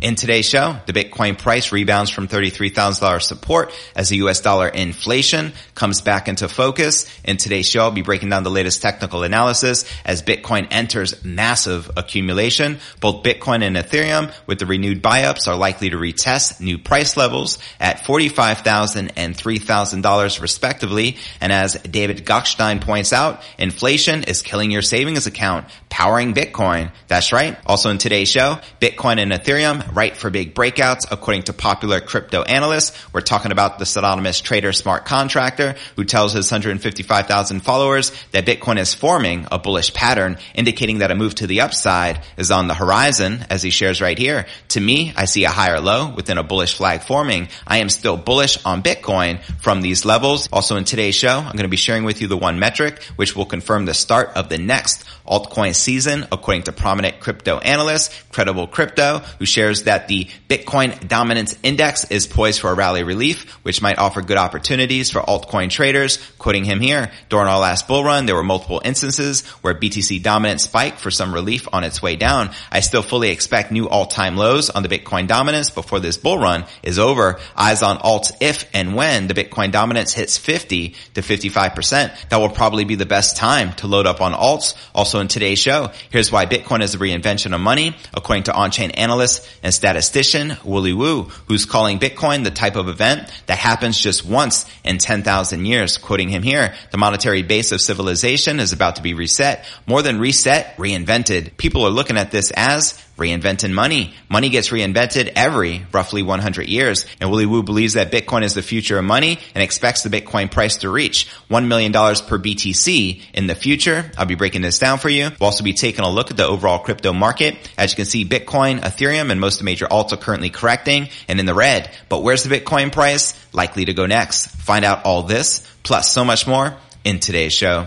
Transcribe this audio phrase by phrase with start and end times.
[0.00, 5.52] In today's show, the Bitcoin price rebounds from $33,000 support as the US dollar inflation
[5.74, 7.06] comes back into focus.
[7.22, 11.90] In today's show, I'll be breaking down the latest technical analysis as Bitcoin enters massive
[11.98, 12.78] accumulation.
[13.00, 17.58] Both Bitcoin and Ethereum with the renewed buy-ups are likely to retest new price levels
[17.78, 21.18] at $45,000 and $3,000 respectively.
[21.42, 26.90] And as David Gokhshtein points out, inflation is killing your savings account, powering Bitcoin.
[27.06, 27.58] That's right.
[27.66, 32.42] Also in today's show, Bitcoin and Ethereum right for big breakouts according to popular crypto
[32.42, 32.96] analysts.
[33.12, 38.78] We're talking about the pseudonymous trader smart contractor who tells his 155,000 followers that Bitcoin
[38.78, 42.74] is forming a bullish pattern indicating that a move to the upside is on the
[42.74, 44.46] horizon as he shares right here.
[44.68, 47.48] To me, I see a higher low within a bullish flag forming.
[47.66, 50.48] I am still bullish on Bitcoin from these levels.
[50.52, 53.36] Also in today's show, I'm going to be sharing with you the one metric which
[53.36, 58.66] will confirm the start of the next altcoin season according to prominent crypto analyst, Credible
[58.66, 63.80] Crypto, who shares that the Bitcoin Dominance Index is poised for a rally relief, which
[63.80, 66.18] might offer good opportunities for altcoin traders.
[66.38, 70.64] Quoting him here, during our last bull run, there were multiple instances where BTC dominance
[70.64, 72.50] spiked for some relief on its way down.
[72.70, 76.64] I still fully expect new all-time lows on the Bitcoin dominance before this bull run
[76.82, 77.38] is over.
[77.56, 82.28] Eyes on alts if and when the Bitcoin dominance hits 50 to 55%.
[82.28, 84.74] That will probably be the best time to load up on alts.
[84.94, 85.90] Also in today's show.
[86.10, 90.92] Here's why Bitcoin is a reinvention of money, according to on-chain analyst and statistician Willy
[90.92, 95.98] Woo, who's calling Bitcoin the type of event that happens just once in 10,000 years.
[95.98, 99.64] Quoting him here, the monetary base of civilization is about to be reset.
[99.86, 101.56] More than reset, reinvented.
[101.56, 104.14] People are looking at this as reinventing money.
[104.28, 107.06] Money gets reinvented every roughly 100 years.
[107.20, 110.50] And Willy Woo believes that Bitcoin is the future of money and expects the Bitcoin
[110.50, 114.10] price to reach $1 million per BTC in the future.
[114.16, 115.30] I'll be breaking this down for you.
[115.38, 117.56] We'll also be taking a look at the overall crypto market.
[117.78, 121.08] As you can see, Bitcoin, Ethereum, and most of the major alts are currently correcting
[121.28, 121.90] and in the red.
[122.08, 123.34] But where's the Bitcoin price?
[123.52, 124.48] Likely to go next.
[124.48, 126.74] Find out all this, plus so much more
[127.04, 127.86] in today's show.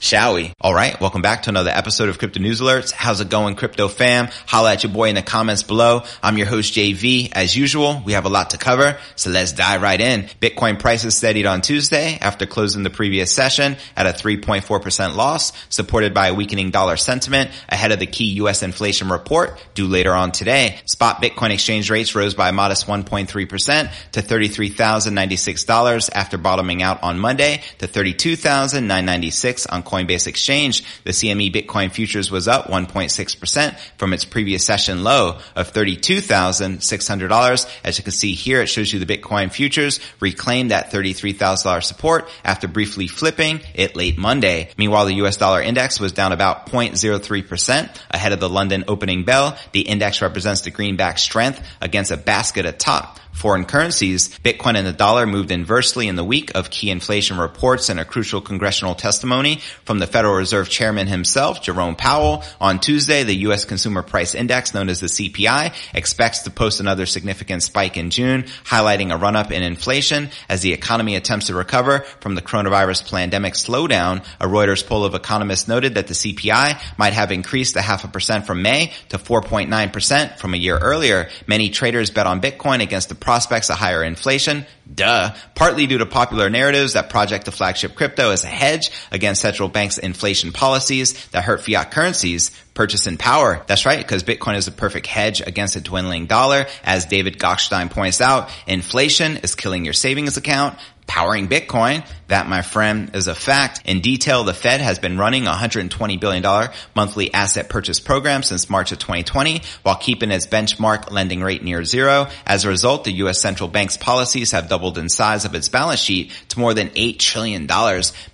[0.00, 0.52] shall we?
[0.60, 1.00] All right.
[1.00, 2.92] Welcome back to another episode of crypto news alerts.
[2.92, 4.28] How's it going, crypto fam?
[4.46, 6.02] Holla at your boy in the comments below.
[6.22, 7.30] I'm your host, JV.
[7.32, 8.98] As usual, we have a lot to cover.
[9.16, 10.22] So let's dive right in.
[10.40, 16.14] Bitcoin prices steadied on Tuesday after closing the previous session at a 3.4% loss, supported
[16.14, 18.62] by a weakening dollar sentiment ahead of the key U.S.
[18.62, 20.78] inflation report due later on today.
[20.86, 27.18] Spot Bitcoin exchange rates rose by a modest 1.3% to $33,096 after bottoming out on
[27.18, 30.84] Monday to $32,996 on Coinbase Exchange.
[31.04, 37.80] The CME Bitcoin futures was up 1.6% from its previous session low of $32,600.
[37.84, 42.28] As you can see here, it shows you the Bitcoin futures reclaimed that $33,000 support
[42.44, 44.70] after briefly flipping it late Monday.
[44.76, 49.56] Meanwhile, the US dollar index was down about 0.03% ahead of the London opening bell.
[49.72, 54.92] The index represents the greenback strength against a basket atop foreign currencies, Bitcoin and the
[54.92, 59.60] dollar moved inversely in the week of key inflation reports and a crucial congressional testimony
[59.88, 62.44] from the Federal Reserve Chairman himself, Jerome Powell.
[62.60, 63.64] On Tuesday, the U.S.
[63.64, 68.42] Consumer Price Index, known as the CPI, expects to post another significant spike in June,
[68.64, 73.54] highlighting a run-up in inflation as the economy attempts to recover from the coronavirus pandemic
[73.54, 74.22] slowdown.
[74.38, 78.08] A Reuters poll of economists noted that the CPI might have increased a half a
[78.08, 81.30] percent from May to 4.9% from a year earlier.
[81.46, 86.06] Many traders bet on Bitcoin against the prospects of higher inflation, duh, partly due to
[86.06, 91.26] popular narratives that project the flagship crypto as a hedge against central banks' inflation policies
[91.28, 93.62] that hurt fiat currencies purchasing power.
[93.66, 96.66] That's right, because Bitcoin is a perfect hedge against a dwindling dollar.
[96.84, 102.06] As David Gokhshtein points out, inflation is killing your savings account powering Bitcoin.
[102.28, 103.80] That, my friend, is a fact.
[103.86, 108.68] In detail, the Fed has been running a $120 billion monthly asset purchase program since
[108.68, 112.28] March of 2020 while keeping its benchmark lending rate near zero.
[112.46, 113.40] As a result, the U.S.
[113.40, 117.18] central bank's policies have doubled in size of its balance sheet to more than $8
[117.18, 117.66] trillion.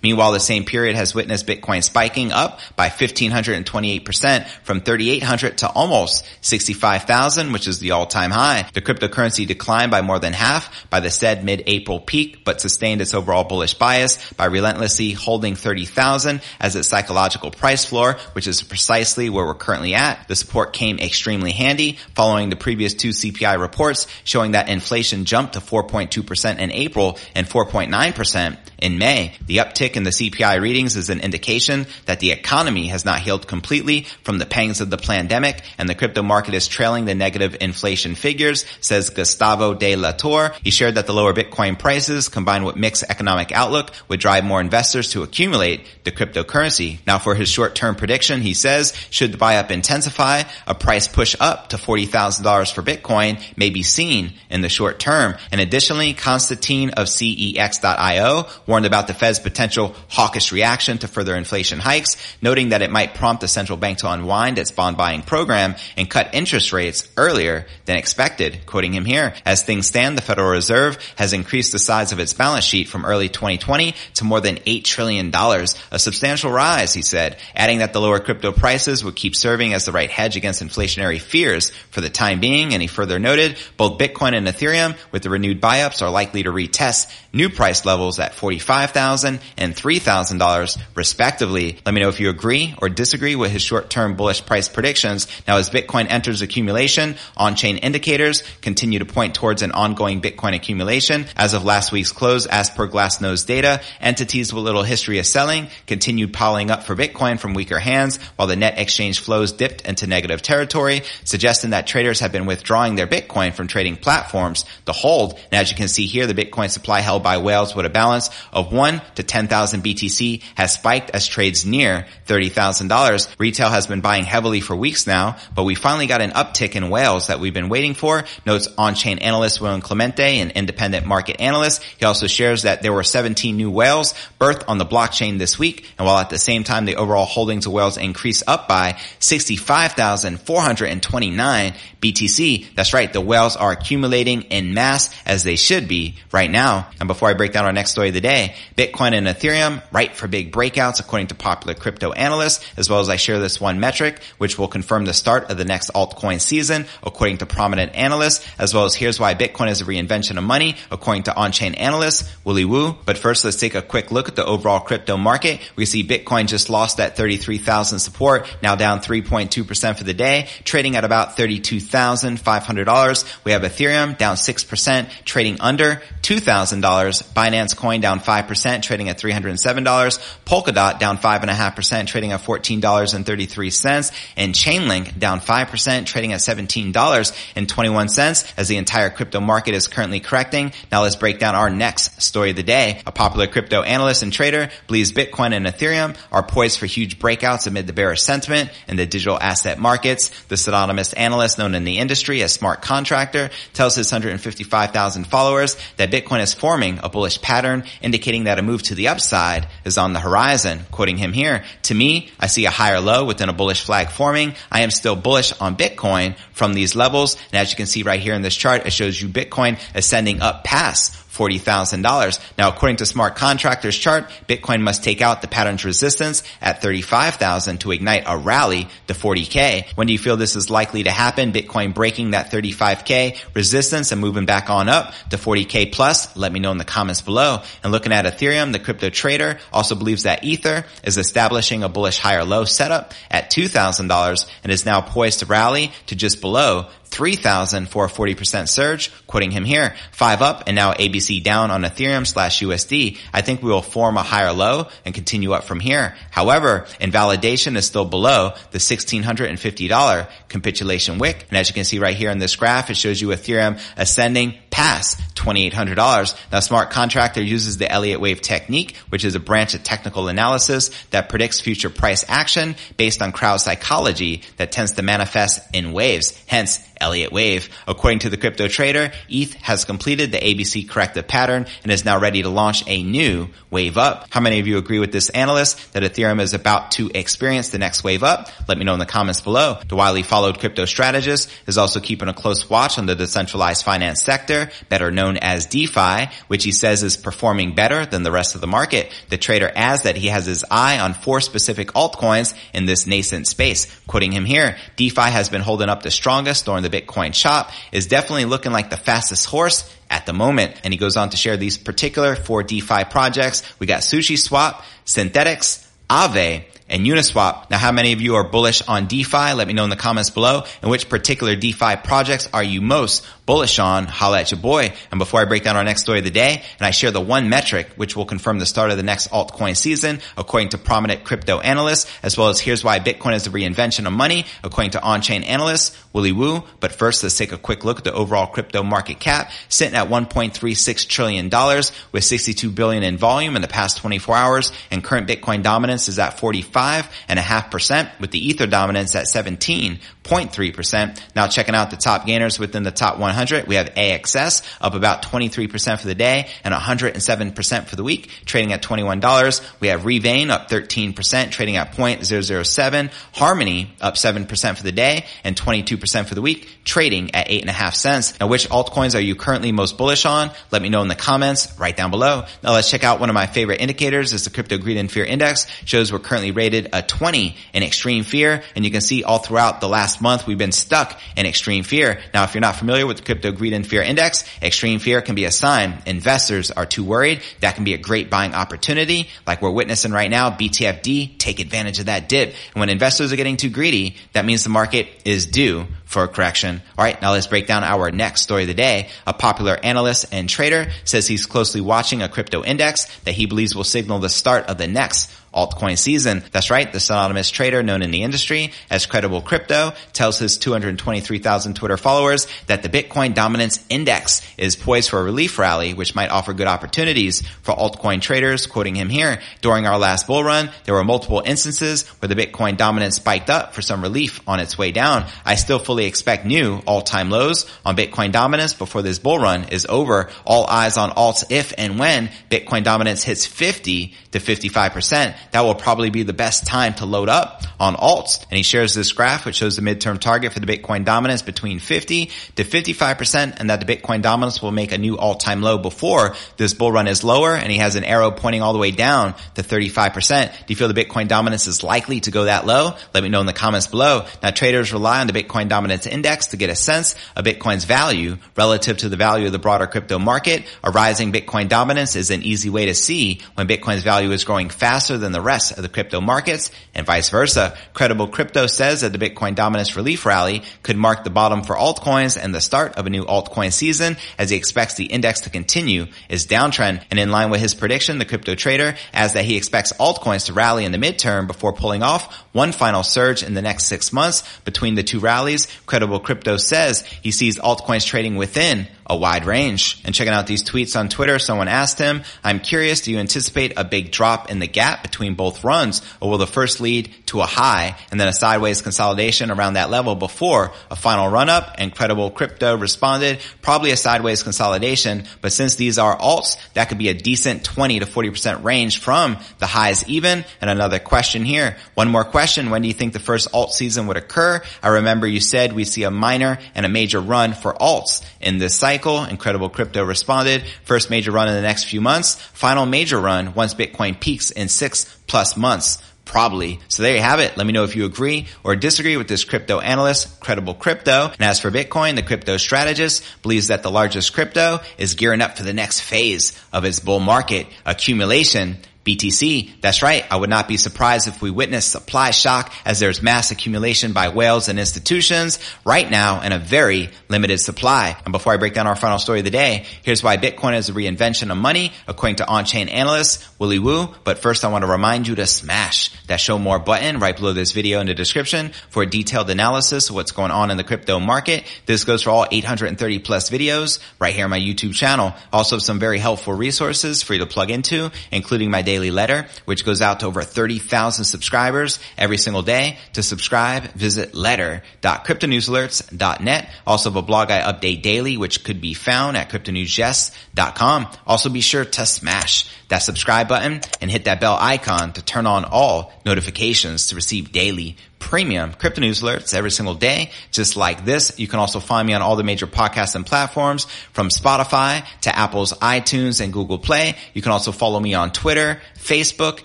[0.03, 6.25] Meanwhile, the same period has witnessed Bitcoin spiking up by 1,528% from 3,800 to almost
[6.41, 8.67] 65,000, which is the all-time high.
[8.73, 13.13] The cryptocurrency declined by more than half by the said mid-April peak, but sustained its
[13.13, 19.29] overall bullish bias by relentlessly holding 30,000 as its psychological price floor, which is precisely
[19.29, 20.27] where we're currently at.
[20.27, 25.53] The support came extremely handy following the previous two CPI reports showing that inflation jumped
[25.53, 29.33] to 4.2% in April and 4.9% in May.
[29.47, 33.47] The uptick in the CPI readings is an indication that the economy has not healed
[33.47, 37.57] completely from the pangs of the pandemic and the crypto market is trailing the negative
[37.59, 40.53] inflation figures, says Gustavo de la Torre.
[40.63, 44.61] He shared that the lower Bitcoin prices combined with mixed economic outlook would drive more
[44.61, 46.99] investors to accumulate the cryptocurrency.
[47.07, 51.35] Now for his short-term prediction, he says, should the buy up intensify, a price push
[51.39, 55.35] up to $40,000 for Bitcoin may be seen in the short term.
[55.51, 58.43] And additionally, Constantine of CEX.io
[58.75, 63.13] warned about the Fed's potential hawkish reaction to further inflation hikes, noting that it might
[63.13, 67.67] prompt the central bank to unwind its bond buying program and cut interest rates earlier
[67.85, 68.65] than expected.
[68.65, 72.33] Quoting him here, as things stand, the Federal Reserve has increased the size of its
[72.33, 77.37] balance sheet from early 2020 to more than $8 trillion, a substantial rise, he said,
[77.55, 81.21] adding that the lower crypto prices would keep serving as the right hedge against inflationary
[81.21, 82.73] fears for the time being.
[82.73, 86.51] And he further noted, both Bitcoin and Ethereum with the renewed buy-ups are likely to
[86.51, 91.77] retest new price levels at 40 $45,000 and $3,000 respectively.
[91.85, 95.27] Let me know if you agree or disagree with his short-term bullish price predictions.
[95.47, 101.25] Now as Bitcoin enters accumulation, on-chain indicators continue to point towards an ongoing Bitcoin accumulation.
[101.35, 105.67] As of last week's close, as per Glassnode data, entities with little history of selling
[105.87, 110.07] continued piling up for Bitcoin from weaker hands while the net exchange flows dipped into
[110.07, 115.33] negative territory, suggesting that traders have been withdrawing their Bitcoin from trading platforms to hold.
[115.51, 118.29] And as you can see here, the Bitcoin supply held by whales with a balance
[118.51, 123.35] of 1 to 10,000 BTC has spiked as trades near $30,000.
[123.37, 126.89] Retail has been buying heavily for weeks now, but we finally got an uptick in
[126.89, 131.83] whales that we've been waiting for, notes on-chain analyst William Clemente, an independent market analyst.
[131.83, 135.89] He also shares that there were 17 new whales birthed on the blockchain this week,
[135.97, 141.73] and while at the same time the overall holdings of whales increased up by 65,429
[142.01, 142.75] BTC.
[142.75, 146.89] That's right, the whales are accumulating in mass as they should be right now.
[146.99, 148.34] And before I break down our next story of the day,
[148.77, 153.09] Bitcoin and Ethereum ripe for big breakouts according to popular crypto analysts, as well as
[153.09, 156.85] I share this one metric, which will confirm the start of the next altcoin season,
[157.03, 160.75] according to prominent analysts, as well as here's why Bitcoin is a reinvention of money,
[160.91, 162.95] according to on-chain analysts, Willy Woo.
[163.05, 165.59] But first, let's take a quick look at the overall crypto market.
[165.75, 170.95] We see Bitcoin just lost that 33,000 support, now down 3.2% for the day, trading
[170.95, 173.43] at about $32,500.
[173.43, 177.33] We have Ethereum down 6%, trading under $2,000.
[177.33, 180.37] Binance Coin down 5%, trading at $307.
[180.45, 184.11] Polkadot down 5.5%, trading at $14.33.
[184.35, 190.73] And Chainlink down 5%, trading at $17.21 as the entire crypto market is currently correcting.
[190.91, 193.01] Now let's break down our next story of the day.
[193.05, 197.67] A popular crypto analyst and trader believes Bitcoin and Ethereum are poised for huge breakouts
[197.67, 200.29] amid the bearish sentiment in the digital asset markets.
[200.47, 206.11] The pseudonymous analyst known in the industry as Smart Contractor tells his 155,000 followers that
[206.11, 207.83] Bitcoin is forming a bullish pattern
[208.15, 210.79] indicating that a move to the upside is on the horizon.
[210.89, 214.55] Quoting him here, to me, I see a higher low within a bullish flag forming.
[214.71, 217.35] I am still bullish on Bitcoin from these levels.
[217.51, 220.41] And as you can see right here in this chart, it shows you Bitcoin ascending
[220.41, 222.39] up past $40,000.
[222.57, 227.79] Now, according to Smart Contractor's chart, Bitcoin must take out the pattern's resistance at 35,000
[227.79, 229.95] to ignite a rally to 40K.
[229.95, 231.51] When do you feel this is likely to happen?
[231.51, 236.35] Bitcoin breaking that 35K resistance and moving back on up to 40K plus?
[236.35, 237.61] Let me know in the comments below.
[237.83, 242.19] And looking at Ethereum, the crypto trader also believes that Ether is establishing a bullish
[242.19, 247.87] higher low setup at $2,000 and is now poised to rally to just below 3000
[247.87, 249.09] for a 40% surge.
[249.25, 253.17] Quoting him here, five up and now ABC down on Ethereum slash USD.
[253.33, 256.13] I think we will form a higher low and continue up from here.
[256.29, 261.45] However, invalidation is still below the $1,650 capitulation wick.
[261.47, 264.55] And as you can see right here in this graph, it shows you Ethereum ascending
[264.69, 266.35] past $2,800.
[266.51, 270.89] Now smart contractor uses the Elliott wave technique, which is a branch of technical analysis
[271.11, 276.37] that predicts future price action based on crowd psychology that tends to manifest in waves.
[276.47, 277.69] Hence, Elliott wave.
[277.87, 282.19] According to the crypto trader, ETH has completed the ABC corrective pattern and is now
[282.19, 284.27] ready to launch a new wave up.
[284.31, 287.77] How many of you agree with this analyst that Ethereum is about to experience the
[287.77, 288.49] next wave up?
[288.67, 289.77] Let me know in the comments below.
[289.87, 294.23] The widely followed crypto strategist is also keeping a close watch on the decentralized finance
[294.23, 298.61] sector, better known as DeFi, which he says is performing better than the rest of
[298.61, 299.11] the market.
[299.29, 303.47] The trader adds that he has his eye on four specific altcoins in this nascent
[303.47, 303.85] space.
[304.07, 308.07] Quoting him here, DeFi has been holding up the strongest during the Bitcoin shop is
[308.07, 310.79] definitely looking like the fastest horse at the moment.
[310.83, 313.63] And he goes on to share these particular four DeFi projects.
[313.79, 317.69] We got Sushi Swap, Synthetix, Aave, and Uniswap.
[317.69, 319.53] Now, how many of you are bullish on DeFi?
[319.53, 320.63] Let me know in the comments below.
[320.81, 324.05] And which particular DeFi projects are you most bullish on?
[324.05, 324.93] Holla at your boy.
[325.11, 327.21] And before I break down our next story of the day, and I share the
[327.21, 331.23] one metric which will confirm the start of the next altcoin season, according to prominent
[331.23, 335.01] crypto analysts, as well as here's why Bitcoin is the reinvention of money, according to
[335.01, 336.63] on-chain analyst Willy Woo.
[336.79, 340.09] But first, let's take a quick look at the overall crypto market cap, sitting at
[340.09, 345.27] 1.36 trillion dollars with 62 billion in volume in the past 24 hours, and current
[345.27, 351.21] Bitcoin dominance is at 45 and a half percent, with the Ether dominance at 17.3%.
[351.35, 353.34] Now, checking out the top gainers within the top 100.
[353.35, 353.67] 100.
[353.67, 358.73] We have AXS up about 23% for the day and 107% for the week, trading
[358.73, 359.79] at $21.
[359.79, 363.11] We have Revain up 13%, trading at 0.007.
[363.33, 368.39] Harmony up 7% for the day and 22% for the week, trading at 8.5 cents.
[368.39, 370.51] Now, which altcoins are you currently most bullish on?
[370.71, 372.45] Let me know in the comments right down below.
[372.63, 375.25] Now, let's check out one of my favorite indicators is the Crypto Greed and Fear
[375.25, 375.67] Index.
[375.85, 378.63] Shows we're currently rated a 20 in extreme fear.
[378.75, 382.21] And you can see all throughout the last month, we've been stuck in extreme fear.
[382.33, 384.43] Now, if you're not familiar with Crypto Greed and Fear Index.
[384.61, 387.41] Extreme fear can be a sign investors are too worried.
[387.59, 390.51] That can be a great buying opportunity like we're witnessing right now.
[390.51, 392.49] BTFD, take advantage of that dip.
[392.49, 396.27] And when investors are getting too greedy, that means the market is due for a
[396.27, 396.81] correction.
[396.97, 399.09] All right, now let's break down our next story of the day.
[399.27, 403.75] A popular analyst and trader says he's closely watching a crypto index that he believes
[403.75, 406.43] will signal the start of the next altcoin season.
[406.51, 406.91] That's right.
[406.91, 412.47] This anonymous trader known in the industry as Credible Crypto tells his 223,000 Twitter followers
[412.67, 416.67] that the Bitcoin dominance index is poised for a relief rally, which might offer good
[416.67, 418.67] opportunities for altcoin traders.
[418.67, 422.77] Quoting him here, during our last bull run, there were multiple instances where the Bitcoin
[422.77, 425.25] dominance spiked up for some relief on its way down.
[425.45, 429.85] I still fully expect new all-time lows on Bitcoin dominance before this bull run is
[429.87, 430.29] over.
[430.45, 435.35] All eyes on alts if and when Bitcoin dominance hits 50 to 55%.
[435.51, 438.43] That will probably be the best time to load up on alts.
[438.49, 441.79] And he shares this graph which shows the midterm target for the Bitcoin dominance between
[441.79, 446.35] 50 to 55% and that the Bitcoin dominance will make a new all-time low before
[446.57, 449.35] this bull run is lower and he has an arrow pointing all the way down
[449.55, 450.51] to 35%.
[450.51, 452.95] Do you feel the Bitcoin dominance is likely to go that low?
[453.13, 454.25] Let me know in the comments below.
[454.41, 458.37] Now traders rely on the Bitcoin dominance index to get a sense of Bitcoin's value
[458.55, 460.65] relative to the value of the broader crypto market.
[460.83, 464.69] A rising Bitcoin dominance is an easy way to see when Bitcoin's value is growing
[464.69, 467.77] faster than the rest of the crypto markets and vice versa.
[467.93, 472.41] Credible Crypto says that the Bitcoin dominance relief rally could mark the bottom for altcoins
[472.41, 476.07] and the start of a new altcoin season as he expects the index to continue
[476.29, 477.03] its downtrend.
[477.11, 480.53] And in line with his prediction, the crypto trader adds that he expects altcoins to
[480.53, 484.43] rally in the midterm before pulling off one final surge in the next six months
[484.59, 485.67] between the two rallies.
[485.85, 490.01] Credible Crypto says he sees altcoins trading within a wide range.
[490.05, 493.73] And checking out these tweets on Twitter, someone asked him, I'm curious, do you anticipate
[493.77, 497.41] a big drop in the gap between both runs or will the first lead to
[497.41, 501.75] a high and then a sideways consolidation around that level before a final run up?
[501.79, 506.99] And Credible Crypto responded, probably a sideways consolidation, but since these are alts, that could
[506.99, 510.45] be a decent 20 to 40% range from the highs even.
[510.61, 511.77] And another question here.
[511.95, 512.69] One more question.
[512.69, 514.61] When do you think the first alt season would occur?
[514.83, 518.57] I remember you said we see a minor and a major run for alts in
[518.57, 519.23] this cycle.
[519.23, 520.63] Incredible Crypto responded.
[520.83, 522.35] First major run in the next few months.
[522.35, 526.01] Final major run once Bitcoin peaks in six plus months.
[526.25, 526.79] Probably.
[526.87, 527.55] So there you have it.
[527.55, 531.29] Let me know if you agree or disagree with this crypto analyst, Credible Crypto.
[531.31, 535.55] And as for Bitcoin, the crypto strategist believes that the largest crypto is gearing up
[535.55, 539.81] for the next phase of its bull market accumulation BTC.
[539.81, 540.25] That's right.
[540.31, 544.29] I would not be surprised if we witness supply shock as there's mass accumulation by
[544.29, 548.17] whales and institutions right now in a very limited supply.
[548.25, 550.89] And before I break down our final story of the day, here's why Bitcoin is
[550.89, 554.13] a reinvention of money, according to on-chain analyst Willy Woo.
[554.23, 557.53] But first, I want to remind you to smash that show more button right below
[557.53, 560.83] this video in the description for a detailed analysis of what's going on in the
[560.83, 561.63] crypto market.
[561.85, 565.33] This goes for all 830 plus videos right here on my YouTube channel.
[565.53, 569.85] Also some very helpful resources for you to plug into, including my daily letter, which
[569.85, 572.97] goes out to over 30,000 subscribers every single day.
[573.13, 576.69] To subscribe, visit letter.cryptonewsalerts.net.
[576.87, 581.07] Also have a blog I update daily, which could be found at cryptonewsjess.com.
[581.27, 585.47] Also be sure to smash that subscribe button and hit that bell icon to turn
[585.47, 591.05] on all notifications to receive daily premium crypto news alerts every single day, just like
[591.05, 591.37] this.
[591.37, 595.37] You can also find me on all the major podcasts and platforms from Spotify to
[595.37, 597.15] Apple's iTunes and Google Play.
[597.33, 599.63] You can also follow me on Twitter, Facebook,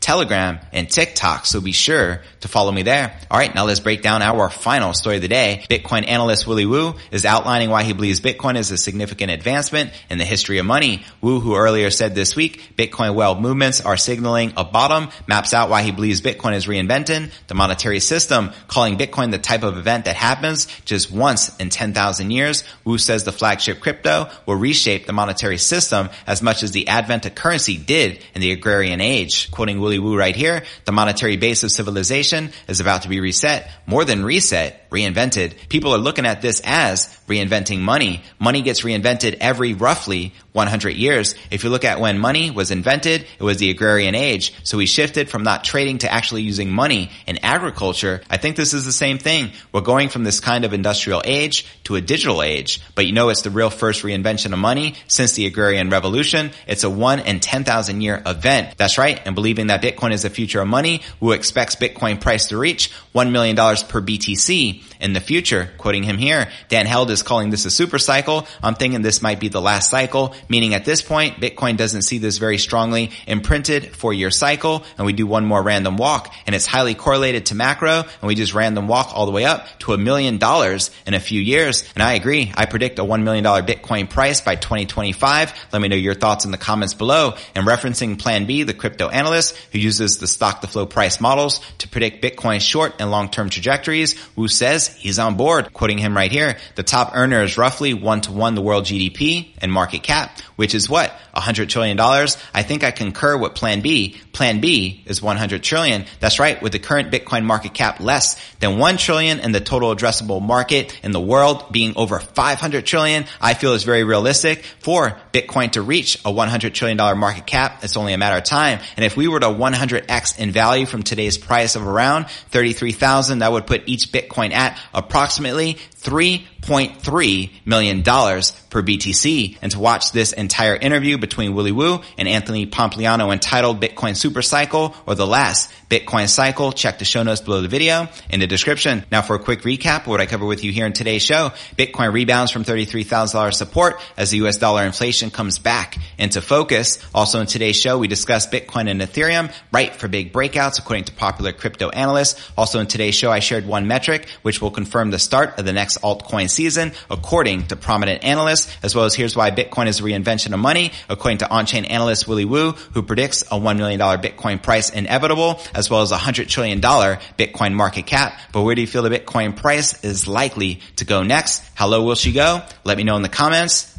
[0.00, 1.46] Telegram, and TikTok.
[1.46, 3.18] So be sure to follow me there.
[3.30, 5.64] All right, now let's break down our final story of the day.
[5.68, 10.18] Bitcoin analyst Willy Woo is outlining why he believes Bitcoin is a significant advancement in
[10.18, 11.04] the history of money.
[11.20, 15.70] Woo, who earlier said this week Bitcoin whale movements are signaling a bottom, maps out
[15.70, 20.06] why he believes Bitcoin is reinventing the monetary system, calling Bitcoin the type of event
[20.06, 22.64] that happens just once in 10,000 years.
[22.84, 27.26] Woo says the flagship crypto will reshape the monetary system as much as the advent
[27.26, 29.50] of currency did in the agrarian age.
[29.50, 33.70] Quoting Willy Woo right here, the monetary base of civilization is about to be reset,
[33.86, 35.68] more than reset, reinvented.
[35.68, 38.22] People are looking at this as reinventing money.
[38.38, 41.34] Money gets reinvented every roughly 100 years.
[41.50, 44.54] If you look at when money was invented, it was the agrarian age.
[44.64, 48.22] So we shifted from not trading to actually using money in agriculture.
[48.28, 49.50] I think this is the same thing.
[49.72, 52.80] We're going from this kind of industrial age to a digital age.
[52.94, 56.50] But you know, it's the real first reinvention of money since the agrarian revolution.
[56.66, 58.76] It's a one in 10,000 year event.
[58.76, 59.20] That's right.
[59.24, 62.90] And believing that Bitcoin is the future of money, Woo expects Bitcoin price to reach
[63.14, 65.70] $1 million per BTC in the future.
[65.78, 68.46] Quoting him here, Dan Held is calling this a super cycle.
[68.62, 72.18] I'm thinking this might be the last cycle, meaning at this point, Bitcoin doesn't see
[72.18, 74.84] this very strongly imprinted four year cycle.
[74.98, 78.00] And we do one more random walk and it's highly correlated to macro.
[78.00, 81.20] And we just random walk all the way up to a million dollars in a
[81.20, 81.84] few years.
[81.94, 82.52] And I agree.
[82.54, 85.68] I predict a $1 million Bitcoin price by 2025.
[85.72, 87.34] Let me know your thoughts in the comments below.
[87.54, 91.60] And referencing Plan B, the crypto analyst who uses the stock to flow price models
[91.78, 95.72] to predict Bitcoin's short and long-term trajectories, Woo says he's on board.
[95.72, 99.54] Quoting him right here, the top earner is roughly one to one the world GDP
[99.58, 101.12] and market cap, which is what?
[101.34, 101.98] $100 trillion?
[102.00, 104.20] I think I concur with plan B.
[104.32, 106.04] Plan B is 100 trillion.
[106.20, 106.60] That's right.
[106.62, 110.98] With the current Bitcoin market cap less than 1 trillion and the total addressable market
[111.02, 115.82] in the world being over 500 trillion, I feel is very realistic for Bitcoin to
[115.82, 117.82] reach a 100 trillion dollar market cap.
[117.82, 118.80] It's only a matter of time.
[118.96, 123.52] And if we were to 100x in value from today's price of around 33,000, that
[123.52, 129.58] would put each Bitcoin at approximately 3.3 million dollars per BTC.
[129.60, 134.42] And to watch this entire interview between Willy Woo and Anthony Pompliano entitled Bitcoin Super
[134.42, 138.46] Cycle or the last Bitcoin cycle, check the show notes below the video in the
[138.46, 139.04] description.
[139.10, 142.12] Now for a quick recap what I cover with you here in today's show, Bitcoin
[142.12, 146.98] rebounds from $33,000 support as the US dollar inflation comes back into focus.
[147.12, 151.12] Also in today's show, we discuss Bitcoin and Ethereum, right for big breakouts according to
[151.12, 152.52] popular crypto analysts.
[152.56, 155.72] Also in today's show, I shared one metric which will confirm the start of the
[155.72, 160.04] next altcoin season according to prominent analysts, as well as here's why Bitcoin is a
[160.04, 164.62] reinvention of money according to on-chain analyst Willy Woo, who predicts a $1 million Bitcoin
[164.62, 168.38] price inevitable as well as a $100 trillion Bitcoin market cap.
[168.52, 171.62] But where do you feel the Bitcoin price is likely to go next?
[171.74, 172.62] How low will she go?
[172.84, 173.98] Let me know in the comments